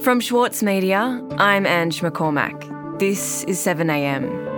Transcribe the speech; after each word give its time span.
From 0.00 0.20
Schwartz 0.20 0.62
Media, 0.62 1.22
I'm 1.36 1.66
Ange 1.66 2.00
McCormack. 2.00 2.98
This 2.98 3.44
is 3.44 3.58
7am. 3.58 4.56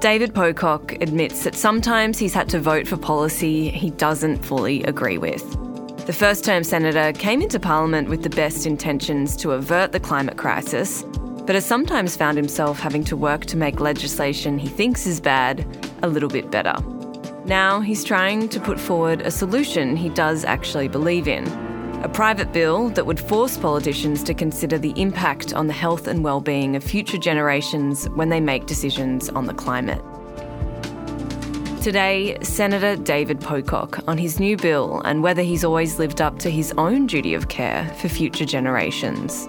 David 0.00 0.32
Pocock 0.32 0.92
admits 1.00 1.42
that 1.42 1.56
sometimes 1.56 2.18
he's 2.18 2.34
had 2.34 2.48
to 2.50 2.60
vote 2.60 2.86
for 2.86 2.96
policy 2.96 3.70
he 3.70 3.90
doesn't 3.90 4.44
fully 4.44 4.84
agree 4.84 5.18
with. 5.18 5.42
The 6.06 6.12
first 6.12 6.44
term 6.44 6.62
senator 6.62 7.12
came 7.18 7.42
into 7.42 7.58
Parliament 7.58 8.08
with 8.08 8.22
the 8.22 8.30
best 8.30 8.64
intentions 8.64 9.36
to 9.38 9.52
avert 9.52 9.90
the 9.90 9.98
climate 9.98 10.36
crisis, 10.36 11.02
but 11.46 11.56
has 11.56 11.66
sometimes 11.66 12.16
found 12.16 12.36
himself 12.36 12.78
having 12.78 13.02
to 13.04 13.16
work 13.16 13.46
to 13.46 13.56
make 13.56 13.80
legislation 13.80 14.56
he 14.56 14.68
thinks 14.68 15.04
is 15.04 15.20
bad 15.20 15.66
a 16.04 16.08
little 16.08 16.28
bit 16.28 16.48
better. 16.52 16.76
Now 17.48 17.80
he's 17.80 18.04
trying 18.04 18.50
to 18.50 18.60
put 18.60 18.78
forward 18.78 19.22
a 19.22 19.30
solution 19.30 19.96
he 19.96 20.10
does 20.10 20.44
actually 20.44 20.86
believe 20.86 21.26
in 21.26 21.48
a 22.02 22.08
private 22.08 22.52
bill 22.52 22.90
that 22.90 23.06
would 23.06 23.18
force 23.18 23.56
politicians 23.56 24.22
to 24.24 24.34
consider 24.34 24.76
the 24.76 24.92
impact 25.00 25.54
on 25.54 25.66
the 25.66 25.72
health 25.72 26.06
and 26.06 26.22
well-being 26.22 26.76
of 26.76 26.84
future 26.84 27.16
generations 27.16 28.06
when 28.10 28.28
they 28.28 28.38
make 28.38 28.66
decisions 28.66 29.30
on 29.30 29.46
the 29.46 29.54
climate. 29.54 30.02
Today, 31.82 32.36
Senator 32.42 32.96
David 32.96 33.40
Pocock 33.40 34.06
on 34.06 34.18
his 34.18 34.38
new 34.38 34.58
bill 34.58 35.00
and 35.06 35.22
whether 35.22 35.40
he's 35.40 35.64
always 35.64 35.98
lived 35.98 36.20
up 36.20 36.38
to 36.40 36.50
his 36.50 36.74
own 36.76 37.06
duty 37.06 37.32
of 37.32 37.48
care 37.48 37.88
for 37.98 38.10
future 38.10 38.44
generations. 38.44 39.48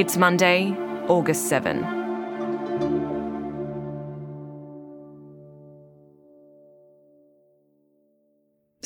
It's 0.00 0.16
Monday, 0.16 0.70
August 1.08 1.48
7. 1.48 2.01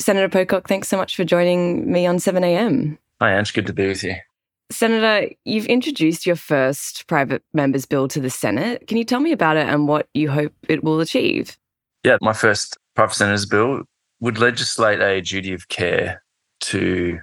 Senator 0.07 0.29
Pocock, 0.29 0.69
thanks 0.69 0.87
so 0.87 0.95
much 0.95 1.17
for 1.17 1.25
joining 1.25 1.91
me 1.91 2.07
on 2.07 2.15
7am. 2.15 2.97
Hi, 3.19 3.37
Ange. 3.37 3.53
Good 3.53 3.67
to 3.67 3.73
be 3.73 3.89
with 3.89 4.05
you. 4.05 4.15
Senator, 4.71 5.35
you've 5.43 5.65
introduced 5.65 6.25
your 6.25 6.37
first 6.37 7.07
private 7.07 7.43
member's 7.51 7.85
bill 7.85 8.07
to 8.07 8.21
the 8.21 8.29
Senate. 8.29 8.87
Can 8.87 8.95
you 8.95 9.03
tell 9.03 9.19
me 9.19 9.33
about 9.33 9.57
it 9.57 9.67
and 9.67 9.85
what 9.85 10.07
you 10.13 10.29
hope 10.29 10.53
it 10.69 10.81
will 10.81 11.01
achieve? 11.01 11.57
Yeah, 12.05 12.15
my 12.21 12.31
first 12.31 12.77
private 12.95 13.15
senator's 13.15 13.45
bill 13.45 13.81
would 14.21 14.39
legislate 14.39 15.01
a 15.01 15.19
duty 15.19 15.51
of 15.51 15.67
care 15.67 16.23
to 16.61 17.19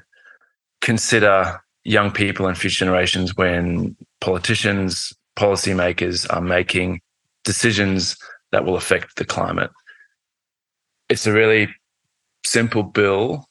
consider 0.83 1.62
young 1.84 2.11
people 2.11 2.47
and 2.47 2.58
future 2.58 2.84
generations 2.84 3.34
when 3.34 3.97
politicians, 4.20 5.11
policymakers 5.39 6.27
are 6.28 6.42
making 6.42 7.01
decisions 7.45 8.19
that 8.53 8.67
will 8.67 8.77
affect 8.77 9.17
the 9.17 9.25
climate. 9.25 9.70
It's 11.08 11.27
a 11.27 11.33
really 11.33 11.75
simple 12.45 12.83
bill 12.83 13.48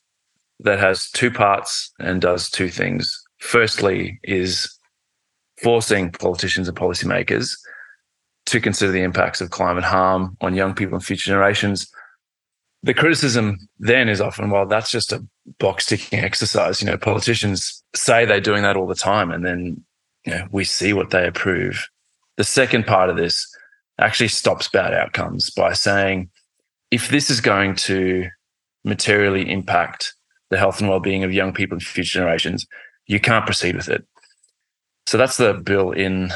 that 0.60 0.80
has 0.80 1.10
two 1.12 1.32
parts 1.32 1.92
and 2.00 2.22
does 2.22 2.50
two 2.50 2.70
things. 2.70 3.22
Firstly, 3.40 4.20
is 4.24 4.74
forcing 5.62 6.12
politicians 6.12 6.68
and 6.68 6.78
policymakers 6.78 7.58
to 8.46 8.60
consider 8.60 8.92
the 8.92 9.04
impacts 9.04 9.42
of 9.42 9.50
climate 9.50 9.84
harm 9.84 10.38
on 10.42 10.56
young 10.56 10.74
people 10.74 10.96
and 10.96 11.06
future 11.06 11.30
generations 11.32 11.92
the 12.84 12.94
criticism 12.94 13.58
then 13.80 14.10
is 14.10 14.20
often, 14.20 14.50
well, 14.50 14.66
that's 14.66 14.92
just 14.92 15.14
a 15.14 15.26
box 15.58 15.86
ticking 15.88 16.20
exercise. 16.20 16.82
You 16.82 16.88
know, 16.88 16.98
politicians 16.98 17.82
say 17.96 18.26
they're 18.26 18.42
doing 18.42 18.64
that 18.64 18.76
all 18.76 18.88
the 18.88 18.94
time, 18.94 19.32
and 19.32 19.46
then 19.46 19.84
you 20.26 20.34
know 20.34 20.48
we 20.52 20.66
see 20.66 20.94
what 20.94 21.10
they 21.10 21.26
approve. 21.26 21.88
The 22.36 22.44
second 22.44 22.86
part 22.86 23.10
of 23.10 23.16
this 23.16 23.48
actually 24.00 24.28
stops 24.28 24.68
bad 24.68 24.94
outcomes 24.94 25.50
by 25.50 25.74
saying, 25.74 26.30
if 26.92 27.10
this 27.10 27.30
is 27.30 27.40
going 27.40 27.76
to 27.76 28.28
materially 28.84 29.50
impact 29.52 30.14
the 30.50 30.58
health 30.58 30.80
and 30.80 30.90
well-being 30.90 31.24
of 31.24 31.34
young 31.34 31.54
people 31.54 31.76
and 31.76 31.84
future 31.84 32.20
generations, 32.20 32.66
you 33.08 33.20
can't 33.20 33.46
proceed 33.46 33.76
with 33.76 33.90
it. 33.90 34.06
So 35.08 35.18
that's 35.18 35.38
the 35.38 35.54
bill 35.54 35.92
in 35.92 36.32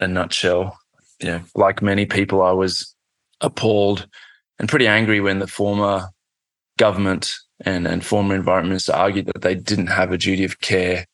a 0.00 0.06
nutshell. 0.06 0.78
Yeah, 1.20 1.40
like 1.54 1.82
many 1.82 2.06
people, 2.06 2.42
I 2.42 2.52
was 2.52 2.94
appalled 3.40 4.06
and 4.58 4.68
pretty 4.68 4.86
angry 4.86 5.20
when 5.20 5.38
the 5.38 5.46
former 5.46 6.08
government 6.78 7.32
and, 7.60 7.86
and 7.86 8.04
former 8.04 8.34
environment 8.34 8.70
minister 8.70 8.92
argued 8.92 9.26
that 9.26 9.42
they 9.42 9.54
didn't 9.54 9.88
have 9.88 10.12
a 10.12 10.18
duty 10.18 10.44
of 10.44 10.60
care 10.60 11.06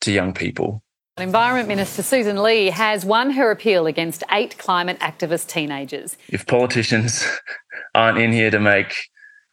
to 0.00 0.12
young 0.12 0.34
people. 0.34 0.82
Environment 1.18 1.68
Minister 1.68 2.02
Susan 2.02 2.42
Lee 2.42 2.70
has 2.70 3.04
won 3.04 3.32
her 3.32 3.50
appeal 3.50 3.86
against 3.86 4.24
eight 4.30 4.56
climate 4.56 4.98
activist 5.00 5.48
teenagers. 5.48 6.16
If 6.28 6.46
politicians 6.46 7.26
aren't 7.94 8.18
in 8.18 8.32
here 8.32 8.50
to 8.50 8.58
make 8.58 8.94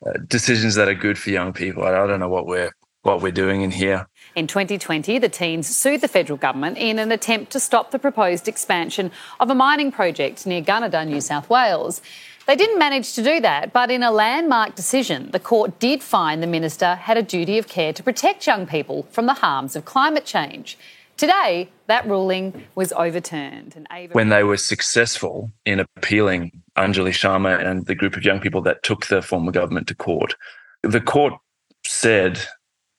Uh, 0.05 0.13
decisions 0.27 0.75
that 0.75 0.87
are 0.87 0.93
good 0.93 1.17
for 1.17 1.29
young 1.29 1.51
people, 1.51 1.83
I 1.83 1.91
don't 2.07 2.19
know 2.19 2.29
what 2.29 2.45
we're 2.45 2.71
what 3.01 3.21
we're 3.21 3.31
doing 3.31 3.61
in 3.61 3.71
here. 3.71 4.07
In 4.35 4.45
2020, 4.45 5.19
the 5.19 5.29
teens 5.29 5.73
sued 5.73 6.01
the 6.01 6.07
federal 6.07 6.37
government 6.37 6.77
in 6.77 6.99
an 6.99 7.11
attempt 7.11 7.51
to 7.53 7.59
stop 7.59 7.91
the 7.91 7.99
proposed 7.99 8.47
expansion 8.47 9.11
of 9.39 9.49
a 9.49 9.55
mining 9.55 9.91
project 9.91 10.45
near 10.45 10.61
Gunnedah, 10.61 11.07
New 11.07 11.21
South 11.21 11.49
Wales. 11.49 12.01
They 12.45 12.55
didn't 12.55 12.79
manage 12.79 13.13
to 13.13 13.23
do 13.23 13.39
that, 13.41 13.71
but 13.73 13.91
in 13.91 14.03
a 14.03 14.11
landmark 14.11 14.75
decision, 14.75 15.29
the 15.31 15.39
court 15.39 15.79
did 15.79 16.01
find 16.01 16.41
the 16.41 16.47
minister 16.47 16.95
had 16.95 17.17
a 17.17 17.23
duty 17.23 17.57
of 17.57 17.67
care 17.67 17.93
to 17.93 18.03
protect 18.03 18.47
young 18.47 18.65
people 18.65 19.03
from 19.11 19.27
the 19.27 19.35
harms 19.35 19.75
of 19.75 19.85
climate 19.85 20.25
change. 20.25 20.77
Today, 21.19 21.69
that 21.88 22.07
ruling 22.07 22.63
was 22.75 22.94
overturned. 22.94 23.85
when 24.13 24.30
they 24.30 24.46
were 24.46 24.56
successful 24.56 25.52
in 25.66 25.81
appealing 25.81 26.63
Anjali 26.78 27.12
Sharma 27.12 27.59
and 27.59 27.85
the 27.88 27.94
group 27.94 28.16
of 28.16 28.24
young 28.24 28.40
people 28.40 28.62
that 28.62 28.84
took 28.84 29.07
the 29.07 29.22
former 29.22 29.52
government 29.52 29.88
to 29.88 29.96
court, 29.96 30.35
the 30.81 31.02
court 31.02 31.34
said 31.85 32.40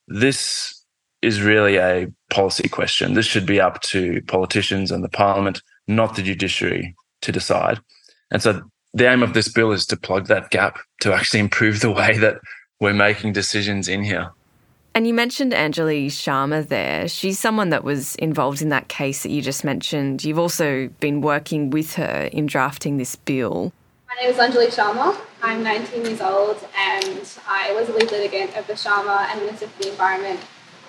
this 0.07 0.85
is 1.23 1.41
really 1.41 1.77
a 1.77 2.09
policy 2.29 2.69
question. 2.69 3.15
This 3.15 3.25
should 3.25 3.47
be 3.47 3.59
up 3.59 3.81
to 3.93 4.21
politicians 4.27 4.91
and 4.91 5.03
the 5.03 5.09
parliament, 5.09 5.63
not 5.87 6.15
the 6.15 6.21
judiciary, 6.21 6.95
to 7.23 7.31
decide. 7.31 7.79
And 8.29 8.39
so 8.39 8.61
the 8.93 9.09
aim 9.09 9.23
of 9.23 9.33
this 9.33 9.47
bill 9.51 9.71
is 9.71 9.87
to 9.87 9.97
plug 9.97 10.27
that 10.27 10.51
gap 10.51 10.77
to 10.99 11.11
actually 11.11 11.39
improve 11.47 11.79
the 11.79 11.89
way 11.89 12.19
that 12.19 12.35
we're 12.79 12.93
making 12.93 13.33
decisions 13.33 13.87
in 13.87 14.03
here. 14.03 14.29
And 14.93 15.07
you 15.07 15.13
mentioned 15.13 15.53
Anjali 15.53 16.07
Sharma 16.07 16.67
there. 16.67 17.07
She's 17.07 17.39
someone 17.39 17.69
that 17.69 17.85
was 17.85 18.15
involved 18.15 18.61
in 18.61 18.69
that 18.69 18.89
case 18.89 19.23
that 19.23 19.29
you 19.29 19.41
just 19.41 19.63
mentioned. 19.63 20.25
You've 20.25 20.37
also 20.37 20.89
been 20.99 21.21
working 21.21 21.69
with 21.69 21.95
her 21.95 22.29
in 22.33 22.45
drafting 22.45 22.97
this 22.97 23.15
bill. 23.15 23.71
My 24.09 24.21
name 24.21 24.31
is 24.31 24.37
Anjali 24.37 24.67
Sharma. 24.67 25.17
I'm 25.41 25.63
19 25.63 26.05
years 26.05 26.19
old 26.19 26.57
and 26.77 27.37
I 27.47 27.73
was 27.73 27.87
a 27.87 27.93
lead 27.93 28.11
litigant 28.11 28.57
of 28.57 28.67
the 28.67 28.73
Sharma 28.73 29.29
and 29.29 29.39
Minister 29.39 29.67
for 29.67 29.83
the 29.83 29.91
Environment 29.91 30.41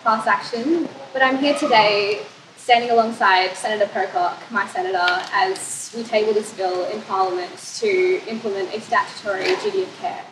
class 0.03 0.27
action. 0.27 0.89
But 1.13 1.23
I'm 1.23 1.39
here 1.39 1.57
today 1.57 2.27
standing 2.57 2.91
alongside 2.91 3.55
Senator 3.57 3.87
Pocock, 3.87 4.37
my 4.51 4.67
senator, 4.67 5.23
as 5.33 5.95
we 5.97 6.03
table 6.03 6.33
this 6.33 6.53
bill 6.55 6.87
in 6.87 7.01
Parliament 7.03 7.57
to 7.77 8.21
implement 8.27 8.75
a 8.75 8.81
statutory 8.81 9.45
duty 9.63 9.83
of 9.83 9.97
care. 10.01 10.25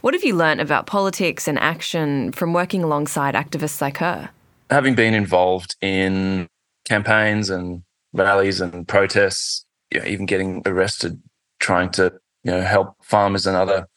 What 0.00 0.14
have 0.14 0.22
you 0.22 0.36
learnt 0.36 0.60
about 0.60 0.86
politics 0.86 1.48
and 1.48 1.58
action 1.58 2.30
from 2.30 2.52
working 2.52 2.84
alongside 2.84 3.34
activists 3.34 3.80
like 3.80 3.96
her? 3.96 4.30
Having 4.70 4.94
been 4.94 5.12
involved 5.12 5.74
in 5.80 6.46
campaigns 6.84 7.50
and 7.50 7.82
rallies 8.12 8.60
and 8.60 8.86
protests, 8.86 9.64
you 9.92 9.98
know, 9.98 10.06
even 10.06 10.26
getting 10.26 10.62
arrested 10.66 11.20
trying 11.58 11.90
to 11.90 12.12
you 12.44 12.52
know 12.52 12.60
help 12.60 12.94
farmers 13.02 13.46
and 13.46 13.56
other 13.56 13.88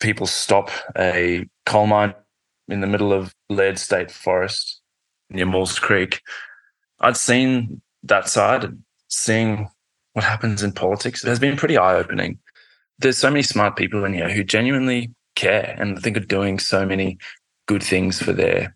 people 0.00 0.26
stop 0.26 0.70
a 0.98 1.48
coal 1.64 1.86
mine 1.86 2.14
in 2.68 2.80
the 2.80 2.86
middle 2.86 3.12
of 3.12 3.32
Leard 3.48 3.78
State 3.78 4.10
Forest 4.10 4.80
near 5.30 5.46
Maules 5.46 5.80
Creek. 5.80 6.20
I'd 7.00 7.16
seen 7.16 7.80
that 8.02 8.28
side 8.28 8.64
and 8.64 8.82
seeing 9.08 9.68
what 10.14 10.24
happens 10.24 10.62
in 10.62 10.72
politics 10.72 11.22
it 11.22 11.28
has 11.28 11.38
been 11.38 11.56
pretty 11.56 11.76
eye 11.76 11.94
opening. 11.94 12.38
There's 12.98 13.18
so 13.18 13.30
many 13.30 13.42
smart 13.42 13.76
people 13.76 14.04
in 14.04 14.12
here 14.12 14.30
who 14.30 14.42
genuinely 14.42 15.14
care 15.36 15.76
and 15.78 16.02
think 16.02 16.16
of 16.16 16.28
doing 16.28 16.58
so 16.58 16.84
many 16.84 17.18
good 17.66 17.82
things 17.82 18.20
for 18.20 18.32
their 18.32 18.74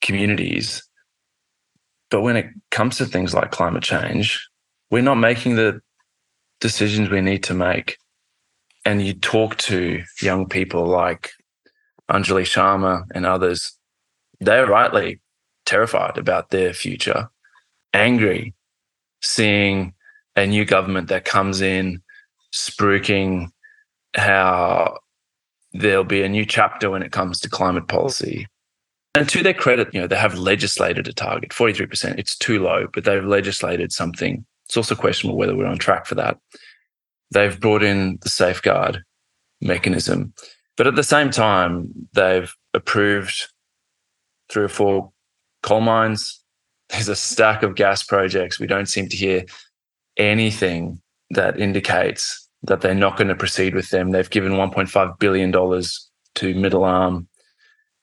communities. 0.00 0.82
But 2.10 2.22
when 2.22 2.36
it 2.36 2.46
comes 2.70 2.96
to 2.98 3.06
things 3.06 3.34
like 3.34 3.50
climate 3.50 3.82
change, 3.82 4.48
we're 4.90 5.02
not 5.02 5.16
making 5.16 5.56
the 5.56 5.80
decisions 6.60 7.10
we 7.10 7.20
need 7.20 7.44
to 7.44 7.54
make. 7.54 7.98
And 8.84 9.04
you 9.04 9.12
talk 9.12 9.56
to 9.58 10.02
young 10.20 10.48
people 10.48 10.86
like 10.86 11.30
Anjali 12.10 12.42
Sharma 12.42 13.04
and 13.14 13.26
others, 13.26 13.76
they're 14.40 14.66
rightly 14.66 15.20
terrified 15.66 16.16
about 16.16 16.50
their 16.50 16.72
future, 16.72 17.28
angry, 17.92 18.54
seeing 19.20 19.92
a 20.36 20.46
new 20.46 20.64
government 20.64 21.08
that 21.08 21.24
comes 21.24 21.60
in, 21.60 22.00
spruiking 22.54 23.50
how 24.16 24.98
there'll 25.72 26.04
be 26.04 26.22
a 26.22 26.28
new 26.28 26.44
chapter 26.44 26.90
when 26.90 27.02
it 27.02 27.12
comes 27.12 27.40
to 27.40 27.48
climate 27.48 27.88
policy. 27.88 28.46
And 29.14 29.28
to 29.28 29.42
their 29.42 29.54
credit, 29.54 29.92
you 29.92 30.00
know, 30.00 30.06
they 30.06 30.16
have 30.16 30.38
legislated 30.38 31.08
a 31.08 31.12
target, 31.12 31.50
43%. 31.50 32.18
It's 32.18 32.36
too 32.36 32.62
low, 32.62 32.86
but 32.92 33.04
they've 33.04 33.24
legislated 33.24 33.92
something. 33.92 34.44
It's 34.66 34.76
also 34.76 34.94
questionable 34.94 35.38
whether 35.38 35.56
we're 35.56 35.66
on 35.66 35.78
track 35.78 36.06
for 36.06 36.14
that. 36.16 36.38
they've 37.30 37.60
brought 37.60 37.82
in 37.82 38.18
the 38.22 38.28
safeguard 38.28 39.02
mechanism. 39.60 40.32
But 40.76 40.86
at 40.86 40.94
the 40.94 41.02
same 41.02 41.30
time, 41.30 41.90
they've 42.12 42.54
approved 42.72 43.48
three 44.48 44.64
or 44.64 44.68
four 44.68 45.12
coal 45.62 45.80
mines. 45.80 46.42
There's 46.88 47.08
a 47.08 47.16
stack 47.16 47.62
of 47.62 47.74
gas 47.74 48.02
projects. 48.02 48.58
We 48.58 48.66
don't 48.66 48.86
seem 48.86 49.08
to 49.08 49.16
hear 49.16 49.44
anything 50.16 51.02
that 51.30 51.60
indicates 51.60 52.47
that 52.62 52.80
they're 52.80 52.94
not 52.94 53.16
going 53.16 53.28
to 53.28 53.34
proceed 53.34 53.74
with 53.74 53.90
them. 53.90 54.10
They've 54.10 54.28
given 54.28 54.52
$1.5 54.52 55.18
billion 55.18 55.52
to 55.52 56.54
Middle 56.54 56.84
Arm 56.84 57.28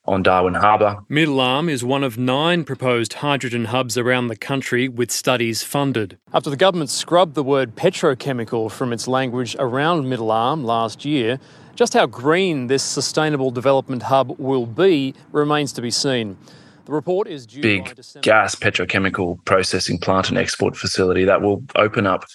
on 0.07 0.24
Darwin 0.24 0.54
Harbour. 0.54 0.98
Middle 1.10 1.40
Arm 1.40 1.68
is 1.68 1.84
one 1.84 2.04
of 2.04 2.18
nine 2.18 2.63
proposed 2.63 3.13
hydrogen 3.13 3.66
hubs 3.66 3.98
around 3.98 4.28
the 4.28 4.36
country 4.36 4.88
with 4.88 5.12
studies 5.12 5.63
funded. 5.63 6.18
After 6.34 6.50
the 6.50 6.57
government 6.57 6.90
scrubbed 6.90 7.36
the 7.36 7.44
word 7.44 7.75
petrochemical 7.75 8.72
from 8.72 8.94
its 8.94 9.07
language 9.07 9.56
around 9.57 10.07
Middle 10.07 10.31
Arm 10.31 10.63
last 10.63 11.06
year, 11.06 11.40
just 11.75 11.94
how 11.94 12.06
green 12.06 12.68
this 12.68 12.84
sustainable 12.84 13.51
development 13.51 14.04
hub 14.04 14.38
will 14.40 14.66
be 14.66 15.13
remains 15.31 15.74
to 15.74 15.81
be 15.81 15.92
seen. 15.92 16.38
The 16.86 16.92
report 16.92 17.28
is 17.28 17.48
due 17.48 17.62
big 17.62 18.00
gas 18.22 18.54
petrochemical 18.54 19.44
processing 19.44 19.98
plant 19.98 20.30
and 20.30 20.38
export 20.38 20.78
facility 20.78 21.25
that 21.25 21.42
will 21.42 21.63
open 21.75 22.06
up 22.06 22.25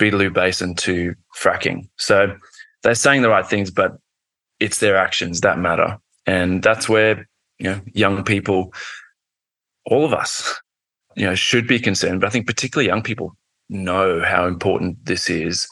Beetaloo 0.00 0.32
Basin 0.32 0.74
to 0.76 1.14
fracking. 1.38 1.88
So 1.96 2.34
they're 2.82 2.94
saying 2.94 3.22
the 3.22 3.28
right 3.28 3.46
things, 3.46 3.70
but 3.70 3.98
it's 4.58 4.78
their 4.78 4.96
actions 4.96 5.40
that 5.40 5.58
matter. 5.58 5.98
And 6.26 6.62
that's 6.62 6.88
where, 6.88 7.28
you 7.58 7.70
know, 7.70 7.80
young 7.92 8.24
people, 8.24 8.72
all 9.84 10.04
of 10.04 10.14
us, 10.14 10.58
you 11.16 11.26
know, 11.26 11.34
should 11.34 11.66
be 11.66 11.78
concerned. 11.78 12.20
But 12.20 12.28
I 12.28 12.30
think 12.30 12.46
particularly 12.46 12.88
young 12.88 13.02
people 13.02 13.36
know 13.68 14.22
how 14.24 14.46
important 14.46 15.04
this 15.04 15.28
is. 15.28 15.68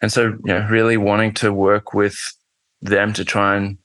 And 0.00 0.12
so, 0.12 0.24
you 0.24 0.40
know, 0.44 0.66
really 0.70 0.96
wanting 0.96 1.34
to 1.34 1.52
work 1.52 1.94
with 1.94 2.16
them 2.80 3.12
to 3.14 3.24
try 3.24 3.56
and 3.56 3.78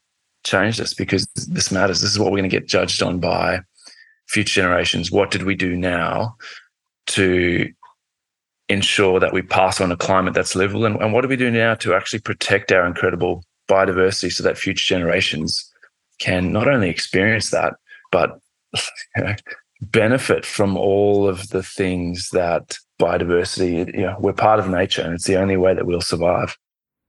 change 0.43 0.77
this 0.77 0.93
because 0.93 1.27
this 1.47 1.71
matters. 1.71 2.01
This 2.01 2.11
is 2.11 2.19
what 2.19 2.31
we're 2.31 2.39
going 2.39 2.49
to 2.49 2.59
get 2.59 2.67
judged 2.67 3.01
on 3.01 3.19
by 3.19 3.61
future 4.27 4.61
generations. 4.61 5.11
What 5.11 5.31
did 5.31 5.43
we 5.43 5.55
do 5.55 5.75
now 5.75 6.35
to 7.07 7.71
ensure 8.69 9.19
that 9.19 9.33
we 9.33 9.41
pass 9.41 9.81
on 9.81 9.91
a 9.91 9.97
climate 9.97 10.33
that's 10.33 10.55
livable? 10.55 10.85
And, 10.85 10.95
and 11.01 11.13
what 11.13 11.21
do 11.21 11.27
we 11.27 11.35
do 11.35 11.51
now 11.51 11.75
to 11.75 11.93
actually 11.93 12.19
protect 12.19 12.71
our 12.71 12.85
incredible 12.85 13.43
biodiversity 13.69 14.31
so 14.31 14.43
that 14.43 14.57
future 14.57 14.95
generations 14.95 15.71
can 16.19 16.51
not 16.51 16.67
only 16.67 16.89
experience 16.89 17.49
that, 17.51 17.73
but 18.11 18.39
benefit 19.81 20.45
from 20.45 20.77
all 20.77 21.27
of 21.27 21.49
the 21.49 21.63
things 21.63 22.29
that 22.31 22.77
biodiversity, 22.99 23.93
you 23.93 24.01
know, 24.01 24.17
we're 24.19 24.33
part 24.33 24.59
of 24.59 24.69
nature 24.69 25.01
and 25.01 25.13
it's 25.13 25.25
the 25.25 25.39
only 25.39 25.57
way 25.57 25.73
that 25.73 25.85
we'll 25.85 26.01
survive. 26.01 26.57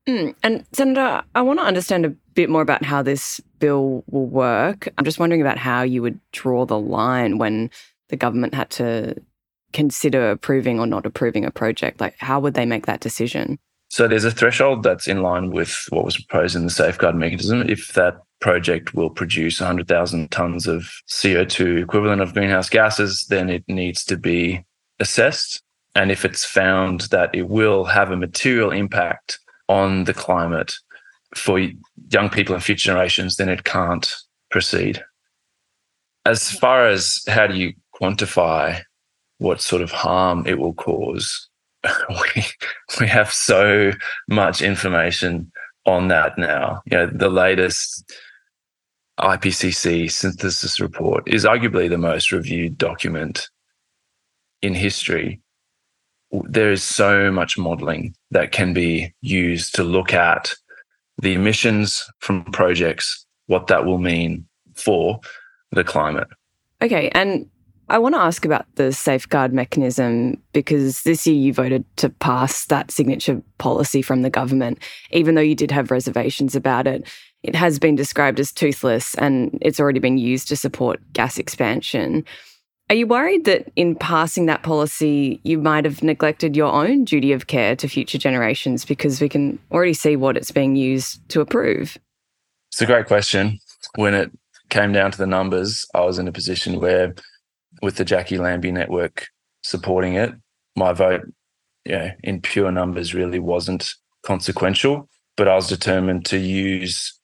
Mm. 0.09 0.35
And 0.43 0.65
Senator, 0.73 1.23
I 1.35 1.43
want 1.43 1.59
to 1.59 1.65
understand 1.65 2.07
a 2.07 2.11
bit 2.35 2.49
more 2.49 2.63
about 2.63 2.85
how 2.85 3.03
this 3.03 3.41
bill 3.59 4.05
will 4.09 4.27
work. 4.27 4.89
I'm 4.97 5.05
just 5.05 5.19
wondering 5.19 5.41
about 5.41 5.59
how 5.59 5.83
you 5.83 6.01
would 6.03 6.21
draw 6.33 6.65
the 6.65 6.79
line 6.79 7.39
when 7.39 7.71
the 8.09 8.17
government 8.17 8.55
had 8.55 8.71
to 8.71 9.17
consider 9.73 10.31
approving 10.31 10.79
or 10.81 10.87
not 10.87 11.07
approving 11.07 11.45
a 11.45 11.51
project. 11.51 12.01
Like, 12.01 12.15
how 12.19 12.41
would 12.41 12.55
they 12.55 12.67
make 12.67 12.87
that 12.87 13.01
decision? 13.01 13.59
So 13.89 14.07
there's 14.07 14.25
a 14.25 14.31
threshold 14.31 14.85
that's 14.85 15.09
in 15.09 15.23
line 15.23 15.51
with 15.51 15.87
what 15.91 16.05
was 16.05 16.17
proposed 16.17 16.55
in 16.55 16.65
the 16.65 16.71
safeguard 16.71 17.17
mechanism. 17.17 17.69
If 17.69 17.95
that 17.95 18.19
project 18.41 18.95
will 18.95 19.11
produce 19.11 19.61
100,000 19.61 20.31
tons 20.31 20.67
of 20.67 20.91
CO2 21.09 21.83
equivalent 21.83 22.23
of 22.23 22.33
greenhouse 22.33 22.69
gases, 22.69 23.27
then 23.29 23.51
it 23.51 23.65
needs 23.67 24.05
to 24.05 24.17
be 24.17 24.65
assessed. 25.01 25.63
And 25.97 26.13
if 26.13 26.25
it's 26.25 26.45
found 26.45 27.03
that 27.11 27.35
it 27.35 27.49
will 27.49 27.85
have 27.85 28.13
a 28.13 28.17
material 28.17 28.71
impact 28.71 29.41
on 29.69 30.05
the 30.05 30.15
climate 30.15 30.73
for 31.35 31.61
young 32.11 32.31
people 32.31 32.55
and 32.55 32.63
future 32.63 32.87
generations, 32.87 33.37
then 33.37 33.49
it 33.49 33.65
can't 33.65 34.13
proceed. 34.51 35.03
As 36.25 36.53
far 36.53 36.87
as 36.87 37.21
how 37.29 37.47
do 37.49 37.55
you 37.55 37.73
quantify 38.01 38.83
what 39.41 39.61
sort 39.61 39.83
of 39.83 39.91
harm 39.91 40.47
it 40.47 40.59
will 40.59 40.75
cause, 40.75 41.49
we 42.09 42.45
we 43.01 43.07
have 43.07 43.33
so 43.33 43.93
much 44.29 44.63
information 44.63 45.51
on 45.87 46.09
that 46.09 46.39
now. 46.39 46.83
You 46.87 46.99
know, 46.99 47.07
the 47.07 47.31
latest 47.31 48.13
IPCC 49.19 50.11
synthesis 50.11 50.81
report 50.81 51.25
is 51.27 51.45
arguably 51.45 51.89
the 51.89 51.99
most 51.99 52.33
reviewed 52.33 52.79
document 52.79 53.49
in 54.63 54.75
history 54.75 55.41
there 56.33 56.71
is 56.71 56.83
so 56.83 57.31
much 57.31 57.59
modeling 57.59 58.15
that 58.31 58.53
can 58.53 58.73
be 58.73 59.13
used 59.21 59.75
to 59.75 59.83
look 59.83 60.15
at 60.15 60.55
the 61.19 61.35
emissions 61.35 62.09
from 62.21 62.45
projects, 62.45 63.27
what 63.47 63.67
that 63.67 63.85
will 63.85 63.99
mean 63.99 64.47
for 64.75 65.21
the 65.73 65.85
climate. 65.85 66.29
Okay. 66.83 67.11
And 67.11 67.47
I 67.91 67.99
want 67.99 68.15
to 68.15 68.21
ask 68.21 68.45
about 68.45 68.67
the 68.77 68.93
safeguard 68.93 69.53
mechanism 69.53 70.41
because 70.53 71.03
this 71.03 71.27
year 71.27 71.37
you 71.37 71.53
voted 71.53 71.85
to 71.97 72.09
pass 72.09 72.67
that 72.67 72.93
signature 72.93 73.43
policy 73.59 74.01
from 74.01 74.23
the 74.23 74.31
government, 74.31 74.79
even 75.11 75.35
though 75.35 75.41
you 75.41 75.57
did 75.57 75.73
have 75.73 75.91
reservations 75.91 76.55
about 76.55 76.87
it. 76.87 77.09
It 77.43 77.57
has 77.57 77.81
been 77.81 77.97
described 77.97 78.39
as 78.39 78.53
toothless 78.53 79.15
and 79.17 79.59
it's 79.61 79.81
already 79.81 79.99
been 79.99 80.19
used 80.19 80.47
to 80.49 80.57
support 80.57 81.01
gas 81.13 81.37
expansion. 81.37 82.25
Are 82.91 82.95
you 82.95 83.09
worried 83.09 83.45
that 83.47 83.73
in 83.75 83.97
passing 83.97 84.47
that 84.47 84.63
policy, 84.63 85.41
you 85.43 85.59
might 85.59 85.85
have 85.85 86.03
neglected 86.03 86.55
your 86.57 86.73
own 86.73 87.05
duty 87.05 87.33
of 87.33 87.49
care 87.49 87.75
to 87.75 87.89
future 87.89 88.19
generations 88.19 88.85
because 88.85 89.21
we 89.21 89.29
can 89.29 89.59
already 89.73 89.95
see 89.95 90.15
what 90.15 90.37
it's 90.37 90.53
being 90.53 90.77
used 90.77 91.29
to 91.31 91.41
approve? 91.41 91.99
It's 92.71 92.83
a 92.83 92.87
great 92.87 93.07
question. 93.07 93.59
When 93.97 94.15
it 94.15 94.31
came 94.69 94.93
down 94.93 95.11
to 95.11 95.19
the 95.19 95.27
numbers, 95.27 95.87
I 95.95 96.03
was 96.03 96.19
in 96.19 96.29
a 96.29 96.33
position 96.33 96.81
where, 96.81 97.15
with 97.83 97.97
the 97.97 98.05
Jacqui 98.05 98.39
Lambie 98.39 98.73
network 98.73 99.29
supporting 99.63 100.15
it, 100.15 100.33
my 100.77 100.93
vote, 100.93 101.23
yeah, 101.85 102.15
in 102.23 102.41
pure 102.41 102.71
numbers 102.71 103.15
really 103.15 103.39
wasn't 103.39 103.95
consequential. 104.25 105.09
But 105.37 105.49
I 105.49 105.55
was 105.55 105.69
determined 105.69 106.27
to 106.27 106.39
use 106.39 107.19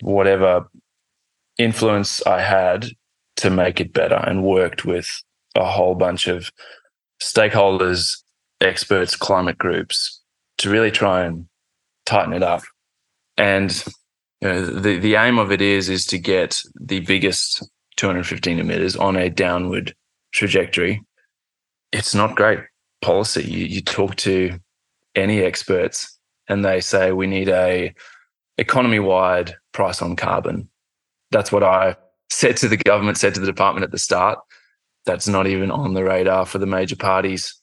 whatever 0.00 0.68
influence 1.58 2.24
I 2.26 2.40
had 2.40 2.86
to 3.36 3.50
make 3.50 3.80
it 3.80 3.92
better 3.92 4.16
and 4.16 4.44
worked 4.44 4.84
with 4.84 5.08
a 5.54 5.64
whole 5.64 5.94
bunch 5.94 6.28
of 6.28 6.50
stakeholders, 7.20 8.16
experts, 8.60 9.16
climate 9.16 9.58
groups 9.58 10.22
to 10.58 10.70
really 10.70 10.90
try 10.90 11.24
and 11.24 11.46
tighten 12.06 12.32
it 12.32 12.42
up. 12.42 12.62
And 13.36 13.70
you 14.40 14.48
know, 14.48 14.64
the 14.64 14.98
the 14.98 15.14
aim 15.16 15.38
of 15.38 15.50
it 15.52 15.60
is 15.60 15.88
is 15.88 16.06
to 16.06 16.18
get 16.18 16.60
the 16.80 17.00
biggest 17.00 17.68
215 17.98 18.58
emitters 18.58 18.98
on 18.98 19.16
a 19.16 19.28
downward 19.28 19.94
trajectory. 20.32 21.04
It's 21.92 22.14
not 22.14 22.36
great 22.36 22.60
policy. 23.02 23.44
You, 23.44 23.66
you 23.66 23.80
talk 23.82 24.16
to 24.16 24.58
any 25.14 25.42
experts, 25.42 26.18
and 26.48 26.64
they 26.64 26.80
say 26.80 27.12
we 27.12 27.26
need 27.26 27.48
a 27.48 27.94
economy 28.56 29.00
wide 29.00 29.54
price 29.72 30.00
on 30.00 30.16
carbon. 30.16 30.68
That's 31.30 31.52
what 31.52 31.62
I 31.62 31.96
said 32.30 32.56
to 32.58 32.68
the 32.68 32.76
government, 32.76 33.18
said 33.18 33.34
to 33.34 33.40
the 33.40 33.46
department 33.46 33.84
at 33.84 33.90
the 33.90 33.98
start, 33.98 34.38
that's 35.06 35.28
not 35.28 35.46
even 35.46 35.70
on 35.70 35.94
the 35.94 36.04
radar 36.04 36.46
for 36.46 36.58
the 36.58 36.66
major 36.66 36.96
parties. 36.96 37.54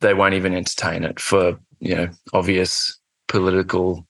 They 0.00 0.14
won't 0.14 0.34
even 0.34 0.54
entertain 0.54 1.04
it 1.04 1.20
for, 1.20 1.58
you 1.80 1.94
know, 1.94 2.08
obvious 2.32 2.98
political 3.28 4.06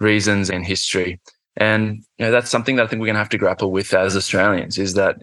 reasons 0.00 0.50
and 0.50 0.64
history. 0.64 1.20
And 1.56 2.02
you 2.18 2.26
know, 2.26 2.30
that's 2.30 2.50
something 2.50 2.76
that 2.76 2.84
I 2.84 2.86
think 2.86 3.00
we're 3.00 3.06
going 3.06 3.14
to 3.14 3.20
have 3.20 3.28
to 3.30 3.38
grapple 3.38 3.70
with 3.70 3.94
as 3.94 4.16
Australians 4.16 4.78
is 4.78 4.94
that 4.94 5.22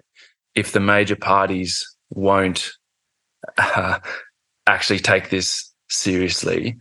if 0.56 0.72
the 0.72 0.80
major 0.80 1.16
parties 1.16 1.86
won't 2.10 2.72
uh, 3.58 4.00
actually 4.68 5.00
take 5.00 5.30
this 5.30 5.72
seriously, 5.90 6.78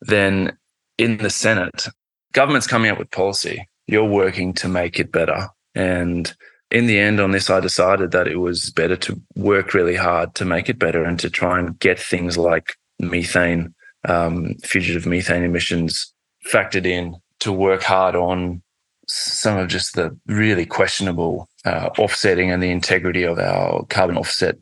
then 0.00 0.56
in 0.96 1.18
the 1.18 1.30
Senate, 1.30 1.86
government's 2.32 2.66
coming 2.66 2.90
up 2.90 2.98
with 2.98 3.10
policy. 3.10 3.68
You're 3.86 4.04
working 4.04 4.52
to 4.54 4.68
make 4.68 5.00
it 5.00 5.12
better. 5.12 5.48
And 5.74 6.32
in 6.70 6.86
the 6.86 6.98
end, 6.98 7.20
on 7.20 7.30
this, 7.30 7.48
I 7.48 7.60
decided 7.60 8.10
that 8.10 8.28
it 8.28 8.36
was 8.36 8.70
better 8.70 8.96
to 8.96 9.20
work 9.36 9.74
really 9.74 9.96
hard 9.96 10.34
to 10.34 10.44
make 10.44 10.68
it 10.68 10.78
better 10.78 11.04
and 11.04 11.18
to 11.20 11.30
try 11.30 11.58
and 11.58 11.78
get 11.78 11.98
things 11.98 12.36
like 12.36 12.74
methane, 12.98 13.74
um, 14.06 14.54
fugitive 14.62 15.06
methane 15.06 15.44
emissions 15.44 16.12
factored 16.52 16.84
in, 16.84 17.16
to 17.40 17.52
work 17.52 17.82
hard 17.82 18.14
on 18.14 18.62
some 19.08 19.56
of 19.58 19.68
just 19.68 19.94
the 19.94 20.16
really 20.26 20.66
questionable 20.66 21.48
uh, 21.64 21.90
offsetting 21.98 22.50
and 22.50 22.62
the 22.62 22.70
integrity 22.70 23.22
of 23.22 23.38
our 23.38 23.84
carbon 23.86 24.16
offset 24.16 24.56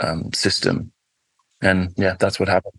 um, 0.00 0.32
system. 0.32 0.92
And 1.60 1.92
yeah, 1.96 2.16
that's 2.18 2.38
what 2.38 2.48
happened. 2.48 2.74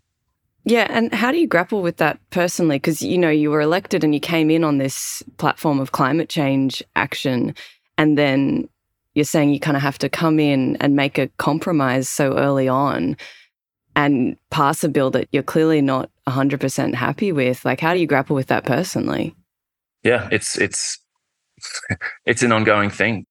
Yeah, 0.64 0.86
and 0.90 1.14
how 1.14 1.30
do 1.30 1.38
you 1.38 1.46
grapple 1.46 1.80
with 1.80 1.98
that 1.98 2.18
personally? 2.30 2.76
Because 2.76 3.00
you 3.00 3.18
know 3.18 3.30
you 3.30 3.50
were 3.50 3.60
elected 3.60 4.02
and 4.02 4.12
you 4.12 4.20
came 4.20 4.50
in 4.50 4.64
on 4.64 4.78
this 4.78 5.22
platform 5.36 5.78
of 5.78 5.92
climate 5.92 6.28
change 6.28 6.82
action 6.96 7.54
and 7.98 8.18
then 8.18 8.68
you're 9.14 9.24
saying 9.24 9.50
you 9.50 9.60
kind 9.60 9.76
of 9.76 9.82
have 9.82 9.98
to 9.98 10.08
come 10.08 10.38
in 10.38 10.76
and 10.76 10.94
make 10.94 11.18
a 11.18 11.28
compromise 11.38 12.08
so 12.08 12.36
early 12.36 12.68
on. 12.68 13.16
and 13.96 14.36
pass 14.50 14.84
a 14.84 14.90
bill 14.90 15.10
that 15.10 15.26
you're 15.32 15.42
clearly 15.42 15.80
not 15.80 16.10
100% 16.28 16.94
happy 16.94 17.32
with. 17.32 17.64
Like, 17.64 17.80
how 17.80 17.94
do 17.94 18.00
you 18.00 18.06
grapple 18.06 18.36
with 18.36 18.48
that 18.48 18.66
personally? 18.66 19.34
Yeah, 20.02 20.28
it's, 20.30 20.58
it's, 20.58 20.98
it's 22.26 22.42
an 22.42 22.52
ongoing 22.52 22.90
thing. 22.90 23.26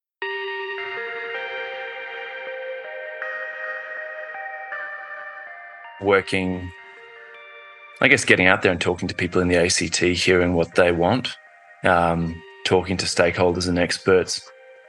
Working, 6.02 6.72
I 8.02 8.08
guess, 8.08 8.26
getting 8.26 8.48
out 8.48 8.62
there 8.62 8.72
and 8.72 8.82
talking 8.82 9.08
to 9.08 9.16
people 9.16 9.42
in 9.42 9.48
the 9.48 9.56
ACT, 9.56 9.98
hearing 9.98 10.54
what 10.54 10.76
they 10.76 10.92
want, 10.92 11.36
um, 11.84 12.42
talking 12.66 12.98
to 12.98 13.06
stakeholders 13.06 13.68
and 13.68 13.80
experts, 13.80 14.42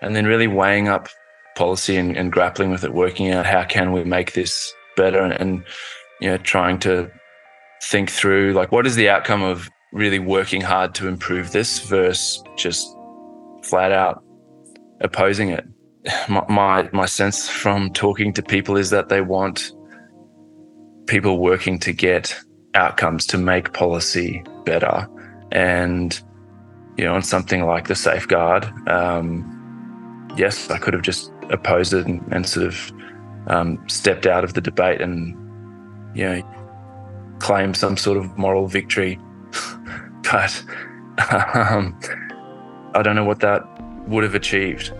and 0.03 0.17
then 0.17 0.27
really 0.27 0.49
weighing 0.49 0.89
up 0.89 1.09
policy 1.57 1.97
and, 1.97 2.17
and, 2.17 2.33
grappling 2.33 2.71
with 2.71 2.85
it, 2.85 2.93
working 2.93 3.31
out 3.31 3.47
how 3.47 3.65
can 3.65 3.93
we 3.93 4.05
make 4.05 4.33
this 4.33 4.73
better, 4.97 5.21
and, 5.21 5.33
and 5.35 5.65
you 6.21 6.29
know, 6.29 6.37
trying 6.39 6.79
to 6.81 7.11
think 7.83 8.11
through 8.11 8.53
like 8.53 8.73
what 8.73 8.87
is 8.87 8.97
the 8.97 9.09
outcome 9.09 9.43
of 9.43 9.71
really 9.93 10.19
working 10.19 10.61
hard 10.61 10.95
to 10.97 11.09
improve 11.09 11.53
this 11.53 11.81
versus 11.81 12.43
just 12.57 12.87
flat 13.63 13.93
out 13.93 14.23
opposing 15.01 15.51
it. 15.51 15.67
My, 16.29 16.45
my, 16.49 16.89
my 16.93 17.07
sense 17.07 17.49
from 17.49 17.93
talking 17.93 18.33
to 18.35 18.43
people 18.43 18.77
is 18.77 18.91
that 18.91 19.09
they 19.09 19.21
want 19.21 19.73
people 21.07 21.39
working 21.39 21.79
to 21.81 21.93
get 21.93 22.35
outcomes 22.75 23.27
to 23.27 23.39
make 23.39 23.73
policy 23.73 24.45
better, 24.65 25.09
and 25.51 26.21
you 26.97 27.05
know, 27.05 27.15
on 27.15 27.23
something 27.23 27.65
like 27.65 27.89
the 27.89 27.95
safeguard, 27.95 28.65
um, 28.89 30.33
yes, 30.37 30.71
I 30.71 30.79
could 30.79 30.95
have 30.95 31.03
just 31.03 31.33
opposed 31.51 31.93
it 31.93 32.07
and, 32.07 32.23
and 32.33 32.47
sort 32.47 32.67
of 32.67 32.93
um, 33.49 33.83
stepped 33.89 34.27
out 34.27 34.45
of 34.45 34.55
the 34.55 34.61
debate 34.61 35.01
and 35.01 35.37
you 36.17 36.25
know 36.25 37.37
claimed 37.39 37.77
some 37.77 37.97
sort 37.97 38.17
of 38.17 38.37
moral 38.39 38.67
victory, 38.67 39.19
but 40.23 40.65
um, 41.33 41.99
I 42.95 43.03
don't 43.03 43.17
know 43.17 43.25
what 43.25 43.41
that 43.41 43.63
would 44.09 44.25
have 44.25 44.35
achieved. 44.35 44.93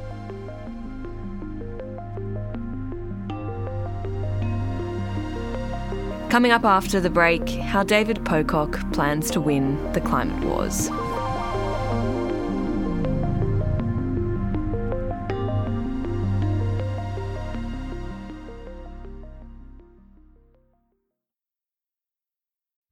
Coming 6.29 6.53
up 6.53 6.65
after 6.65 7.01
the 7.01 7.09
break, 7.09 7.49
how 7.49 7.83
David 7.83 8.25
Pocock 8.25 8.81
plans 8.93 9.31
to 9.31 9.41
win 9.41 9.93
the 9.93 10.01
climate 10.01 10.45
wars. 10.45 10.91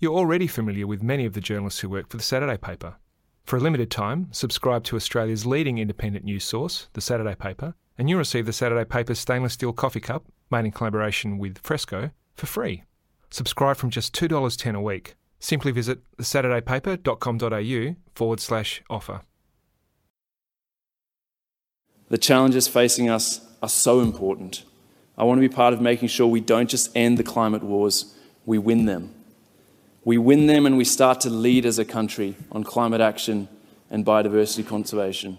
you're 0.00 0.16
already 0.16 0.46
familiar 0.46 0.86
with 0.86 1.02
many 1.02 1.26
of 1.26 1.34
the 1.34 1.42
journalists 1.42 1.80
who 1.80 1.88
work 1.90 2.08
for 2.08 2.16
the 2.16 2.22
Saturday 2.22 2.56
paper. 2.56 2.96
For 3.44 3.56
a 3.56 3.60
limited 3.60 3.90
time, 3.90 4.28
subscribe 4.30 4.82
to 4.84 4.96
Australia's 4.96 5.44
leading 5.44 5.76
independent 5.76 6.24
news 6.24 6.42
source, 6.42 6.88
the 6.94 7.02
Saturday 7.02 7.34
paper, 7.34 7.74
and 7.98 8.08
you'll 8.08 8.18
receive 8.18 8.46
the 8.46 8.52
Saturday 8.52 8.88
paper's 8.88 9.18
stainless 9.18 9.52
steel 9.52 9.74
coffee 9.74 10.00
cup, 10.00 10.24
made 10.50 10.64
in 10.64 10.70
collaboration 10.70 11.36
with 11.36 11.58
Fresco, 11.58 12.10
for 12.34 12.46
free. 12.46 12.82
Subscribe 13.28 13.76
from 13.76 13.90
just 13.90 14.14
$2.10 14.14 14.74
a 14.74 14.80
week. 14.80 15.16
Simply 15.38 15.70
visit 15.70 16.00
thesaturdaypaper.com.au 16.16 17.96
forward 18.14 18.40
slash 18.40 18.82
offer. 18.88 19.20
The 22.08 22.18
challenges 22.18 22.68
facing 22.68 23.10
us 23.10 23.46
are 23.62 23.68
so 23.68 24.00
important. 24.00 24.64
I 25.18 25.24
want 25.24 25.36
to 25.36 25.46
be 25.46 25.54
part 25.54 25.74
of 25.74 25.82
making 25.82 26.08
sure 26.08 26.26
we 26.26 26.40
don't 26.40 26.70
just 26.70 26.90
end 26.96 27.18
the 27.18 27.22
climate 27.22 27.62
wars, 27.62 28.14
we 28.46 28.56
win 28.56 28.86
them. 28.86 29.14
We 30.10 30.18
win 30.18 30.48
them 30.48 30.66
and 30.66 30.76
we 30.76 30.84
start 30.84 31.20
to 31.20 31.30
lead 31.30 31.64
as 31.64 31.78
a 31.78 31.84
country 31.84 32.34
on 32.50 32.64
climate 32.64 33.00
action 33.00 33.48
and 33.92 34.04
biodiversity 34.04 34.66
conservation. 34.66 35.38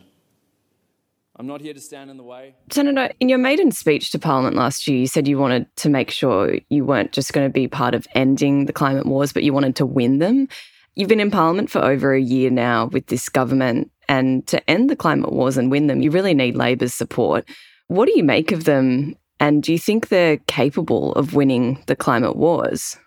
I'm 1.35 1.45
not 1.45 1.59
here 1.59 1.73
to 1.73 1.81
stand 1.81 2.09
in 2.09 2.15
the 2.15 2.23
way. 2.23 2.55
Senator, 2.71 3.13
in 3.19 3.27
your 3.27 3.37
maiden 3.37 3.73
speech 3.73 4.11
to 4.11 4.17
Parliament 4.17 4.55
last 4.55 4.87
year, 4.87 4.97
you 4.97 5.07
said 5.07 5.27
you 5.27 5.37
wanted 5.37 5.67
to 5.75 5.89
make 5.89 6.09
sure 6.09 6.57
you 6.69 6.85
weren't 6.85 7.11
just 7.11 7.33
going 7.33 7.45
to 7.45 7.51
be 7.51 7.67
part 7.67 7.93
of 7.93 8.07
ending 8.15 8.63
the 8.63 8.71
climate 8.71 9.05
wars, 9.05 9.33
but 9.33 9.43
you 9.43 9.51
wanted 9.51 9.75
to 9.75 9.85
win 9.85 10.19
them. 10.19 10.47
You've 10.95 11.09
been 11.09 11.19
in 11.19 11.31
Parliament 11.31 11.69
for 11.69 11.83
over 11.83 12.13
a 12.13 12.21
year 12.21 12.49
now 12.49 12.85
with 12.85 13.07
this 13.07 13.27
government, 13.27 13.91
and 14.07 14.47
to 14.47 14.69
end 14.69 14.89
the 14.89 14.95
climate 14.95 15.33
wars 15.33 15.57
and 15.57 15.69
win 15.69 15.87
them, 15.87 16.01
you 16.01 16.11
really 16.11 16.33
need 16.33 16.55
Labor's 16.55 16.93
support. 16.93 17.43
What 17.87 18.05
do 18.05 18.13
you 18.15 18.23
make 18.23 18.53
of 18.53 18.63
them, 18.63 19.17
and 19.37 19.63
do 19.63 19.73
you 19.73 19.79
think 19.79 20.07
they're 20.07 20.37
capable 20.47 21.11
of 21.15 21.33
winning 21.33 21.83
the 21.87 21.95
climate 21.97 22.37
wars? 22.37 22.97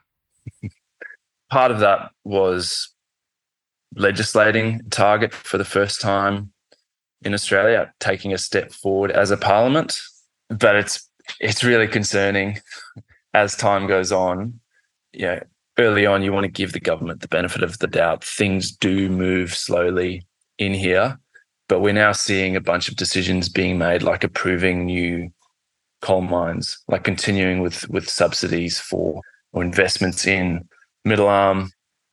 part 1.51 1.71
of 1.71 1.81
that 1.81 2.11
was 2.25 2.95
legislating 3.97 4.81
target 4.91 5.33
for 5.33 5.59
the 5.59 5.65
first 5.65 6.01
time 6.01 6.53
in 7.23 7.35
Australia, 7.35 7.93
taking 8.01 8.33
a 8.33 8.39
step 8.39 8.73
forward 8.73 9.11
as 9.11 9.31
a 9.31 9.37
parliament. 9.37 9.99
But 10.51 10.77
it's 10.77 11.09
it's 11.41 11.65
really 11.65 11.89
concerning 11.89 12.59
as 13.33 13.57
time 13.57 13.87
goes 13.87 14.13
on. 14.13 14.61
Yeah, 15.13 15.41
early 15.79 16.07
on, 16.07 16.23
you 16.23 16.33
want 16.33 16.45
to 16.45 16.51
give 16.51 16.73
the 16.73 16.81
government 16.81 17.21
the 17.21 17.29
benefit 17.29 17.63
of 17.63 17.79
the 17.79 17.87
doubt. 17.87 18.25
Things 18.25 18.73
do 18.73 19.09
move 19.09 19.55
slowly 19.55 20.27
in 20.59 20.75
here, 20.75 21.19
but 21.69 21.81
we're 21.81 21.95
now 21.95 22.13
seeing 22.13 22.57
a 22.57 22.61
bunch 22.61 22.89
of 22.89 22.97
decisions 22.97 23.49
being 23.49 23.79
made, 23.79 24.03
like 24.03 24.25
approving 24.25 24.85
new 24.85 25.33
coal 26.03 26.21
mines, 26.21 26.79
like 26.89 27.05
continuing 27.05 27.61
with 27.61 27.89
with 27.89 28.09
subsidies 28.09 28.79
for 28.79 29.23
or 29.53 29.63
investments 29.63 30.27
in 30.27 30.69
middle 31.05 31.29
arm. 31.29 31.71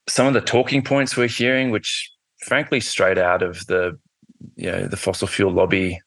Some 0.10 0.28
of 0.28 0.34
the 0.34 0.42
talking 0.42 0.82
points 0.82 1.16
we're 1.16 1.28
hearing, 1.28 1.72
which 1.72 2.12
frankly 2.46 2.80
straight 2.80 3.18
out 3.18 3.42
of 3.42 3.66
the 3.68 3.98
you 4.56 4.72
know 4.72 4.88
the 4.88 4.98
fossil 4.98 5.28
fuel 5.28 5.52
lobby 5.52 6.00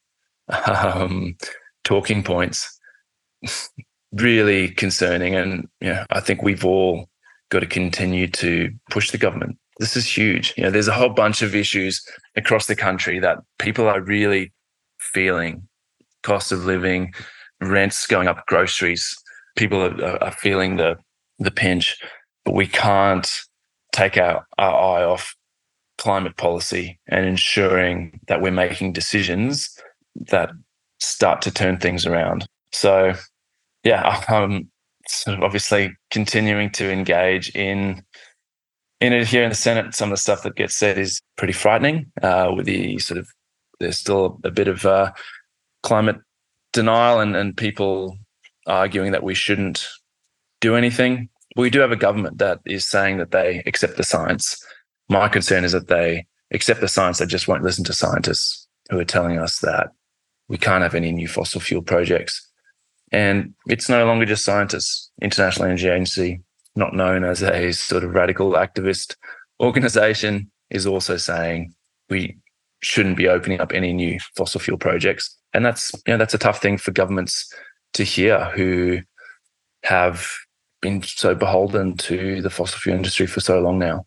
um, 0.66 1.36
talking 1.84 2.22
points, 2.22 2.78
really 4.12 4.68
concerning. 4.70 5.34
And 5.34 5.68
you 5.80 5.90
know, 5.90 6.04
I 6.10 6.20
think 6.20 6.42
we've 6.42 6.64
all 6.64 7.08
got 7.50 7.60
to 7.60 7.66
continue 7.66 8.26
to 8.28 8.70
push 8.90 9.10
the 9.10 9.18
government. 9.18 9.58
This 9.78 9.96
is 9.96 10.06
huge. 10.06 10.54
You 10.56 10.64
know, 10.64 10.70
there's 10.70 10.88
a 10.88 10.92
whole 10.92 11.10
bunch 11.10 11.42
of 11.42 11.54
issues 11.54 12.04
across 12.36 12.66
the 12.66 12.76
country 12.76 13.18
that 13.20 13.38
people 13.58 13.88
are 13.88 14.00
really 14.00 14.52
feeling: 14.98 15.66
cost 16.22 16.52
of 16.52 16.64
living, 16.64 17.12
rents 17.60 18.06
going 18.06 18.28
up, 18.28 18.46
groceries. 18.46 19.16
People 19.56 19.82
are, 19.82 20.22
are 20.22 20.32
feeling 20.32 20.76
the 20.76 20.96
the 21.38 21.50
pinch 21.50 21.96
but 22.44 22.54
we 22.54 22.66
can't 22.66 23.30
take 23.92 24.16
our, 24.16 24.46
our 24.58 24.98
eye 24.98 25.04
off 25.04 25.34
climate 25.98 26.36
policy 26.36 26.98
and 27.08 27.24
ensuring 27.24 28.20
that 28.28 28.40
we're 28.40 28.50
making 28.50 28.92
decisions 28.92 29.76
that 30.16 30.50
start 31.00 31.42
to 31.42 31.50
turn 31.50 31.78
things 31.78 32.06
around. 32.06 32.46
So, 32.72 33.14
yeah, 33.84 34.22
I'm 34.28 34.70
sort 35.08 35.38
of 35.38 35.44
obviously 35.44 35.94
continuing 36.10 36.70
to 36.70 36.90
engage 36.90 37.54
in 37.54 38.02
in 39.00 39.12
it 39.12 39.26
here 39.26 39.42
in 39.42 39.50
the 39.50 39.54
Senate. 39.54 39.94
Some 39.94 40.10
of 40.10 40.16
the 40.16 40.20
stuff 40.20 40.42
that 40.44 40.56
gets 40.56 40.74
said 40.74 40.98
is 40.98 41.20
pretty 41.36 41.52
frightening. 41.52 42.10
Uh, 42.22 42.52
with 42.56 42.66
the 42.66 42.98
sort 42.98 43.18
of 43.18 43.28
there's 43.80 43.98
still 43.98 44.40
a 44.44 44.50
bit 44.50 44.68
of 44.68 44.86
uh, 44.86 45.12
climate 45.82 46.16
denial 46.72 47.20
and, 47.20 47.36
and 47.36 47.56
people 47.56 48.16
arguing 48.66 49.12
that 49.12 49.22
we 49.22 49.34
shouldn't 49.34 49.86
do 50.60 50.74
anything 50.74 51.28
we 51.56 51.70
do 51.70 51.80
have 51.80 51.92
a 51.92 51.96
government 51.96 52.38
that 52.38 52.60
is 52.66 52.88
saying 52.88 53.18
that 53.18 53.30
they 53.30 53.62
accept 53.66 53.96
the 53.96 54.02
science. 54.02 54.56
My 55.08 55.28
concern 55.28 55.64
is 55.64 55.72
that 55.72 55.88
they 55.88 56.26
accept 56.52 56.80
the 56.80 56.88
science, 56.88 57.18
they 57.18 57.26
just 57.26 57.48
won't 57.48 57.62
listen 57.62 57.84
to 57.84 57.92
scientists 57.92 58.66
who 58.90 58.98
are 58.98 59.04
telling 59.04 59.38
us 59.38 59.60
that 59.60 59.90
we 60.48 60.58
can't 60.58 60.82
have 60.82 60.94
any 60.94 61.12
new 61.12 61.28
fossil 61.28 61.60
fuel 61.60 61.82
projects. 61.82 62.50
And 63.12 63.54
it's 63.66 63.88
no 63.88 64.04
longer 64.06 64.26
just 64.26 64.44
scientists. 64.44 65.10
International 65.22 65.66
Energy 65.66 65.88
Agency, 65.88 66.40
not 66.74 66.94
known 66.94 67.24
as 67.24 67.42
a 67.42 67.72
sort 67.72 68.04
of 68.04 68.14
radical 68.14 68.52
activist 68.52 69.16
organization, 69.60 70.50
is 70.70 70.86
also 70.86 71.16
saying 71.16 71.72
we 72.10 72.36
shouldn't 72.82 73.16
be 73.16 73.28
opening 73.28 73.60
up 73.60 73.72
any 73.72 73.92
new 73.92 74.18
fossil 74.36 74.60
fuel 74.60 74.78
projects. 74.78 75.36
And 75.52 75.64
that's 75.64 75.92
you 76.06 76.12
know 76.12 76.18
that's 76.18 76.34
a 76.34 76.38
tough 76.38 76.60
thing 76.60 76.76
for 76.76 76.90
governments 76.90 77.52
to 77.94 78.02
hear 78.02 78.46
who 78.56 79.00
have 79.84 80.28
been 80.84 81.02
so 81.02 81.34
beholden 81.34 81.96
to 81.96 82.42
the 82.42 82.50
fossil 82.50 82.78
fuel 82.78 82.96
industry 82.96 83.26
for 83.26 83.40
so 83.40 83.58
long 83.58 83.78
now. 83.78 84.06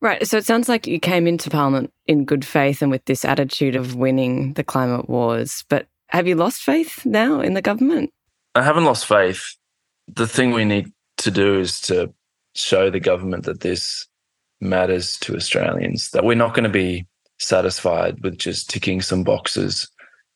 Right. 0.00 0.26
So 0.26 0.36
it 0.36 0.44
sounds 0.44 0.68
like 0.68 0.86
you 0.86 0.98
came 0.98 1.26
into 1.26 1.48
Parliament 1.48 1.92
in 2.06 2.24
good 2.24 2.44
faith 2.44 2.82
and 2.82 2.90
with 2.90 3.04
this 3.04 3.24
attitude 3.24 3.76
of 3.76 3.94
winning 3.94 4.52
the 4.54 4.64
climate 4.64 5.08
wars. 5.08 5.64
But 5.68 5.86
have 6.08 6.26
you 6.26 6.34
lost 6.34 6.62
faith 6.62 7.06
now 7.06 7.40
in 7.40 7.54
the 7.54 7.62
government? 7.62 8.12
I 8.56 8.62
haven't 8.62 8.84
lost 8.84 9.06
faith. 9.06 9.54
The 10.08 10.26
thing 10.26 10.50
we 10.50 10.64
need 10.64 10.92
to 11.18 11.30
do 11.30 11.60
is 11.60 11.80
to 11.82 12.12
show 12.54 12.90
the 12.90 13.00
government 13.00 13.44
that 13.44 13.60
this 13.60 14.06
matters 14.60 15.18
to 15.20 15.36
Australians, 15.36 16.10
that 16.10 16.24
we're 16.24 16.34
not 16.34 16.54
going 16.54 16.64
to 16.64 16.70
be 16.70 17.06
satisfied 17.38 18.20
with 18.22 18.36
just 18.36 18.68
ticking 18.68 19.00
some 19.00 19.22
boxes 19.22 19.88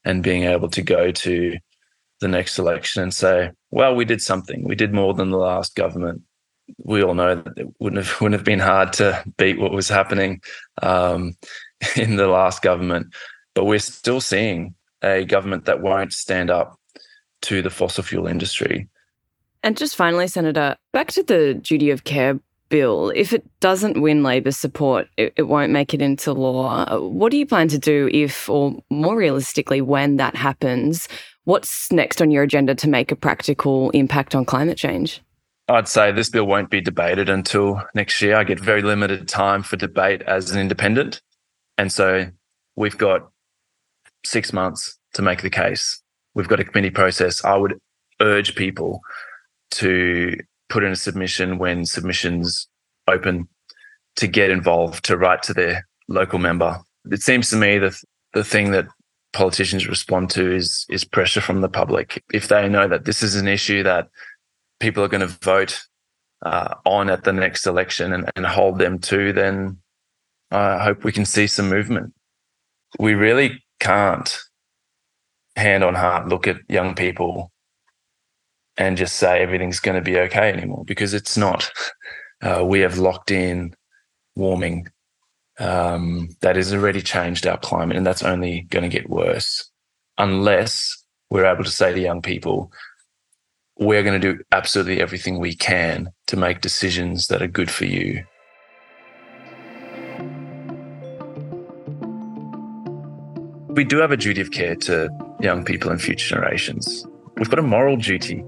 and 0.04 0.22
being 0.22 0.44
able 0.44 0.68
to 0.68 0.82
go 0.82 1.10
to 1.10 1.58
the 2.20 2.28
next 2.28 2.58
election 2.58 3.02
and 3.02 3.12
say, 3.12 3.50
well, 3.70 3.94
we 3.94 4.04
did 4.04 4.20
something. 4.20 4.64
We 4.64 4.74
did 4.74 4.92
more 4.92 5.14
than 5.14 5.30
the 5.30 5.38
last 5.38 5.74
government. 5.74 6.22
We 6.78 7.02
all 7.02 7.14
know 7.14 7.36
that 7.36 7.58
it 7.58 7.66
wouldn't 7.80 8.04
have 8.04 8.20
wouldn't 8.20 8.38
have 8.38 8.44
been 8.44 8.60
hard 8.60 8.92
to 8.94 9.24
beat 9.36 9.58
what 9.58 9.72
was 9.72 9.88
happening 9.88 10.40
um, 10.82 11.34
in 11.96 12.16
the 12.16 12.28
last 12.28 12.62
government, 12.62 13.14
but 13.54 13.64
we're 13.64 13.78
still 13.78 14.20
seeing 14.20 14.74
a 15.02 15.24
government 15.24 15.64
that 15.64 15.80
won't 15.80 16.12
stand 16.12 16.50
up 16.50 16.78
to 17.42 17.62
the 17.62 17.70
fossil 17.70 18.04
fuel 18.04 18.26
industry. 18.26 18.88
And 19.62 19.76
just 19.76 19.96
finally, 19.96 20.26
Senator, 20.26 20.76
back 20.92 21.08
to 21.12 21.22
the 21.22 21.54
duty 21.54 21.90
of 21.90 22.04
care 22.04 22.38
bill. 22.70 23.12
If 23.14 23.32
it 23.34 23.44
doesn't 23.60 24.00
win 24.00 24.22
Labor's 24.22 24.56
support, 24.56 25.08
it, 25.18 25.34
it, 25.36 25.42
won't 25.42 25.72
make 25.72 25.92
it 25.92 26.00
into 26.00 26.32
law. 26.32 26.98
What 26.98 27.30
do 27.30 27.36
you 27.36 27.44
plan 27.44 27.68
to 27.68 27.78
do 27.78 28.08
if, 28.12 28.48
or 28.48 28.76
more 28.88 29.16
realistically, 29.16 29.82
when 29.82 30.16
that 30.16 30.34
happens? 30.34 31.06
What's 31.44 31.92
next 31.92 32.22
on 32.22 32.30
your 32.30 32.42
agenda 32.42 32.74
to 32.76 32.88
make 32.88 33.12
a 33.12 33.16
practical 33.16 33.90
impact 33.90 34.34
on 34.34 34.44
climate 34.44 34.78
change? 34.78 35.20
I'd 35.68 35.88
say 35.88 36.10
this 36.10 36.30
bill 36.30 36.46
won't 36.46 36.70
be 36.70 36.80
debated 36.80 37.28
until 37.28 37.82
next 37.94 38.20
year. 38.22 38.36
I 38.36 38.44
get 38.44 38.58
very 38.58 38.82
limited 38.82 39.28
time 39.28 39.62
for 39.62 39.76
debate 39.76 40.22
as 40.22 40.50
an 40.50 40.60
independent. 40.60 41.20
And 41.78 41.92
so 41.92 42.26
we've 42.76 42.98
got 42.98 43.30
six 44.24 44.52
months 44.52 44.98
to 45.14 45.22
make 45.22 45.42
the 45.42 45.50
case. 45.50 46.02
We've 46.34 46.48
got 46.48 46.60
a 46.60 46.64
committee 46.64 46.90
process. 46.90 47.44
I 47.44 47.56
would 47.56 47.78
urge 48.20 48.54
people 48.54 49.00
to 49.72 50.36
put 50.70 50.84
in 50.84 50.92
a 50.92 50.96
submission 50.96 51.58
when 51.58 51.84
submissions 51.84 52.68
open 53.06 53.48
to 54.16 54.26
get 54.26 54.50
involved, 54.50 55.04
to 55.04 55.16
write 55.16 55.42
to 55.44 55.54
their 55.54 55.86
local 56.08 56.38
member. 56.38 56.78
It 57.10 57.22
seems 57.22 57.50
to 57.50 57.56
me 57.56 57.78
that 57.78 57.94
the 58.32 58.44
thing 58.44 58.70
that 58.70 58.86
politicians 59.32 59.88
respond 59.88 60.30
to 60.30 60.52
is 60.52 60.86
is 60.88 61.04
pressure 61.04 61.40
from 61.40 61.60
the 61.60 61.68
public. 61.68 62.22
If 62.32 62.48
they 62.48 62.68
know 62.68 62.88
that 62.88 63.04
this 63.04 63.22
is 63.22 63.36
an 63.36 63.48
issue 63.48 63.82
that 63.82 64.08
people 64.80 65.04
are 65.04 65.08
going 65.08 65.20
to 65.20 65.38
vote 65.42 65.80
uh, 66.44 66.74
on 66.84 67.10
at 67.10 67.24
the 67.24 67.32
next 67.32 67.66
election 67.66 68.12
and, 68.12 68.30
and 68.34 68.46
hold 68.46 68.78
them 68.78 68.98
to, 68.98 69.32
then 69.32 69.78
I 70.50 70.82
hope 70.82 71.04
we 71.04 71.12
can 71.12 71.26
see 71.26 71.46
some 71.46 71.68
movement. 71.68 72.12
We 72.98 73.14
really 73.14 73.62
can't, 73.78 74.36
hand 75.54 75.84
on 75.84 75.94
heart, 75.94 76.28
look 76.28 76.48
at 76.48 76.56
young 76.68 76.94
people 76.94 77.52
and 78.80 78.96
just 78.96 79.16
say 79.16 79.42
everything's 79.42 79.78
going 79.78 79.94
to 79.94 80.00
be 80.00 80.18
okay 80.18 80.50
anymore 80.50 80.84
because 80.86 81.14
it's 81.14 81.36
not. 81.36 81.70
Uh, 82.42 82.64
we 82.64 82.80
have 82.80 82.96
locked 82.96 83.30
in 83.30 83.74
warming 84.34 84.88
um, 85.58 86.26
that 86.40 86.56
has 86.56 86.72
already 86.72 87.02
changed 87.02 87.46
our 87.46 87.58
climate, 87.58 87.98
and 87.98 88.06
that's 88.06 88.22
only 88.22 88.62
going 88.70 88.82
to 88.82 88.88
get 88.88 89.10
worse 89.10 89.70
unless 90.16 91.04
we're 91.28 91.44
able 91.44 91.64
to 91.64 91.70
say 91.70 91.92
to 91.92 92.00
young 92.00 92.22
people, 92.22 92.72
we're 93.78 94.02
going 94.02 94.18
to 94.18 94.32
do 94.32 94.42
absolutely 94.52 95.02
everything 95.02 95.38
we 95.38 95.54
can 95.54 96.08
to 96.28 96.38
make 96.38 96.62
decisions 96.62 97.26
that 97.26 97.42
are 97.42 97.46
good 97.46 97.70
for 97.70 97.84
you. 97.84 98.24
We 103.68 103.84
do 103.84 103.98
have 103.98 104.12
a 104.12 104.16
duty 104.16 104.40
of 104.40 104.50
care 104.50 104.76
to 104.76 105.10
young 105.42 105.62
people 105.62 105.90
and 105.90 106.00
future 106.00 106.36
generations. 106.36 107.06
We've 107.36 107.50
got 107.50 107.58
a 107.58 107.62
moral 107.62 107.98
duty 107.98 108.42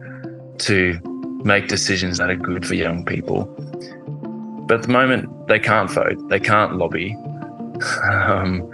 to 0.63 0.99
make 1.45 1.69
decisions 1.69 2.19
that 2.19 2.31
are 2.31 2.37
good 2.37 2.67
for 2.67 2.75
young 2.75 3.05
people. 3.05 3.45
But 4.67 4.77
at 4.77 4.83
the 4.83 4.93
moment, 4.93 5.49
they 5.49 5.59
can't 5.59 5.91
vote, 5.91 6.29
they 6.29 6.41
can't 6.41 6.77
lobby. 6.77 7.17
Um, 8.05 8.71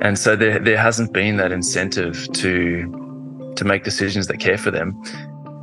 and 0.00 0.16
so 0.16 0.36
there, 0.36 0.60
there 0.60 0.76
hasn't 0.76 1.12
been 1.12 1.38
that 1.38 1.50
incentive 1.50 2.28
to, 2.34 3.52
to 3.56 3.64
make 3.64 3.82
decisions 3.82 4.28
that 4.28 4.38
care 4.38 4.58
for 4.58 4.70
them. 4.70 5.00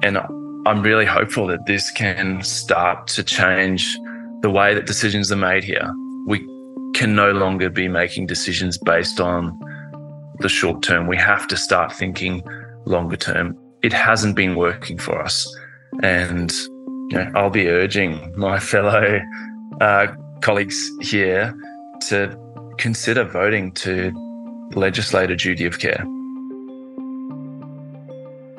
And 0.04 0.18
I'm 0.66 0.82
really 0.82 1.06
hopeful 1.06 1.48
that 1.48 1.68
this 1.68 1.90
can 1.92 2.44
start 2.44 3.08
to 3.08 3.24
change 3.24 3.98
the 4.42 4.50
way 4.50 4.74
that 4.74 4.88
decisions 4.88 5.32
are 5.32 5.38
made 5.38 5.64
here. 5.64 5.90
We 6.28 6.40
can 6.94 7.16
no 7.16 7.32
longer 7.32 7.70
be 7.70 7.88
making 7.88 8.28
decisions 8.28 8.78
based 8.78 9.22
on 9.22 9.58
the 10.40 10.50
short 10.50 10.82
term. 10.82 11.08
We 11.08 11.18
have 11.18 11.48
to 11.48 11.56
start 11.56 11.94
thinking 11.94 12.44
longer 12.86 13.16
term 13.16 13.58
it 13.82 13.94
hasn't 13.94 14.36
been 14.36 14.56
working 14.56 14.98
for 14.98 15.22
us. 15.22 15.48
And 16.02 16.52
you 17.12 17.18
know, 17.18 17.32
I'll 17.36 17.50
be 17.50 17.68
urging 17.68 18.34
my 18.38 18.60
fellow 18.60 19.20
uh, 19.80 20.08
colleagues 20.42 20.92
here 21.02 21.54
to 22.08 22.38
consider 22.78 23.24
voting 23.24 23.72
to 23.74 24.12
legislate 24.74 25.30
a 25.30 25.36
duty 25.36 25.66
of 25.66 25.80
care. 25.80 26.06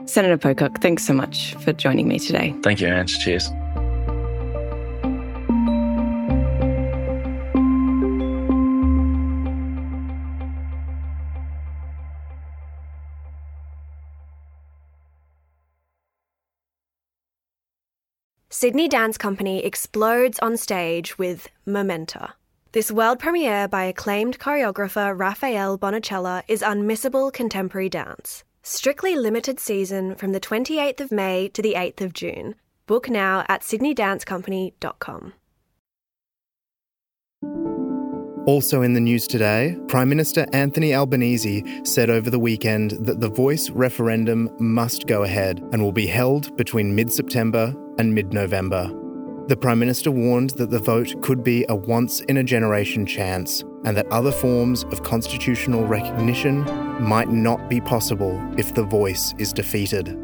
Senator 0.07 0.37
Pocock, 0.37 0.81
thanks 0.81 1.05
so 1.05 1.15
much 1.15 1.55
for 1.57 1.73
joining 1.73 2.07
me 2.09 2.19
today. 2.19 2.55
Thank 2.63 2.81
you, 2.81 2.89
Ange. 2.89 3.19
Cheers. 3.21 3.51
Sydney 18.63 18.87
Dance 18.87 19.19
Company 19.19 19.65
explodes 19.65 20.39
on 20.39 20.57
stage 20.57 21.19
with 21.19 21.49
Momenta. 21.67 22.35
This 22.71 22.93
world 22.93 23.19
premiere 23.19 23.67
by 23.67 23.87
acclaimed 23.87 24.39
choreographer 24.39 25.19
Rafael 25.19 25.77
Bonachela 25.77 26.45
is 26.47 26.63
unmissable 26.63 27.33
contemporary 27.33 27.89
dance. 27.89 28.45
Strictly 28.63 29.17
limited 29.17 29.59
season 29.59 30.15
from 30.15 30.31
the 30.31 30.39
28th 30.39 31.01
of 31.01 31.11
May 31.11 31.49
to 31.49 31.61
the 31.61 31.75
8th 31.75 32.03
of 32.03 32.13
June. 32.13 32.55
Book 32.87 33.11
now 33.11 33.45
at 33.49 33.63
sydneydancecompany.com. 33.63 35.33
Also 38.47 38.83
in 38.83 38.93
the 38.93 39.01
news 39.01 39.27
today, 39.27 39.77
Prime 39.89 40.09
Minister 40.09 40.47
Anthony 40.53 40.95
Albanese 40.95 41.65
said 41.83 42.11
over 42.11 42.31
the 42.31 42.39
weekend 42.39 42.93
that 43.01 43.19
the 43.19 43.29
voice 43.29 43.71
referendum 43.71 44.49
must 44.61 45.09
go 45.09 45.25
ahead 45.25 45.59
and 45.73 45.83
will 45.83 45.91
be 45.91 46.07
held 46.07 46.57
between 46.57 46.95
mid 46.95 47.13
September 47.13 47.75
and 47.99 48.15
mid 48.15 48.33
November. 48.33 48.91
The 49.49 49.57
Prime 49.57 49.81
Minister 49.81 50.11
warned 50.11 50.51
that 50.51 50.71
the 50.71 50.79
vote 50.79 51.21
could 51.21 51.43
be 51.43 51.65
a 51.69 51.75
once 51.75 52.21
in 52.23 52.37
a 52.37 52.45
generation 52.45 53.05
chance 53.05 53.65
and 53.85 53.97
that 53.97 54.07
other 54.07 54.31
forms 54.31 54.85
of 54.85 55.03
constitutional 55.03 55.85
recognition 55.85 56.63
might 57.03 57.29
not 57.29 57.69
be 57.69 57.81
possible 57.81 58.41
if 58.57 58.75
the 58.75 58.85
voice 58.85 59.35
is 59.39 59.53
defeated. 59.53 60.17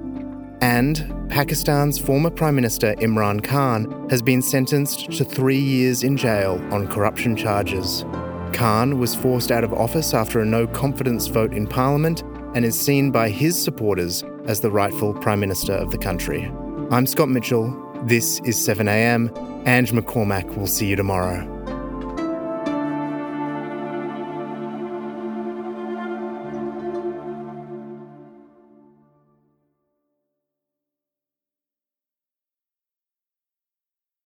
And 0.60 1.28
Pakistan's 1.28 1.98
former 1.98 2.30
Prime 2.30 2.54
Minister 2.54 2.94
Imran 2.96 3.42
Khan 3.42 4.08
has 4.08 4.22
been 4.22 4.40
sentenced 4.40 5.10
to 5.12 5.24
three 5.24 5.58
years 5.58 6.04
in 6.04 6.16
jail 6.16 6.60
on 6.72 6.86
corruption 6.86 7.36
charges. 7.36 8.04
Khan 8.52 8.98
was 8.98 9.14
forced 9.14 9.50
out 9.50 9.64
of 9.64 9.72
office 9.72 10.14
after 10.14 10.40
a 10.40 10.46
no 10.46 10.66
confidence 10.66 11.26
vote 11.26 11.52
in 11.52 11.66
Parliament 11.66 12.22
and 12.54 12.64
is 12.64 12.78
seen 12.78 13.10
by 13.10 13.28
his 13.28 13.60
supporters 13.60 14.24
as 14.46 14.60
the 14.60 14.70
rightful 14.70 15.12
Prime 15.14 15.40
Minister 15.40 15.72
of 15.72 15.90
the 15.90 15.98
country. 15.98 16.50
I'm 16.90 17.06
Scott 17.06 17.28
Mitchell. 17.28 17.68
This 18.04 18.40
is 18.44 18.56
7am. 18.56 19.66
Ange 19.66 19.92
McCormack 19.92 20.56
will 20.56 20.66
see 20.66 20.86
you 20.86 20.96
tomorrow. 20.96 21.57